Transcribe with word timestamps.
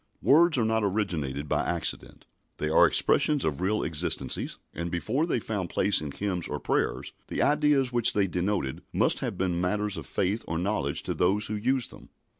Words 0.23 0.57
are 0.57 0.65
not 0.65 0.83
originated 0.83 1.47
by 1.47 1.63
accident. 1.63 2.25
They 2.57 2.69
are 2.69 2.87
expressions 2.87 3.45
of 3.45 3.61
real 3.61 3.83
existences, 3.83 4.57
and 4.73 4.89
before 4.89 5.27
they 5.27 5.39
found 5.39 5.69
place 5.69 6.01
in 6.01 6.09
hymns 6.09 6.47
or 6.47 6.59
prayers 6.59 7.13
the 7.27 7.43
ideas 7.43 7.93
which 7.93 8.13
they 8.13 8.25
denoted 8.25 8.81
must 8.91 9.19
have 9.19 9.37
been 9.37 9.61
matters 9.61 9.97
of 9.97 10.07
faith 10.07 10.43
or 10.47 10.57
knowledge 10.57 11.03
to 11.03 11.13
those 11.13 11.45
who 11.45 11.55
used 11.55 11.91
them. 11.91 12.09